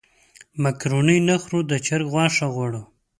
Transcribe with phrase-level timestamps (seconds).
[0.63, 2.81] مېکاروني نه خورو د چرګ غوښه غواړو.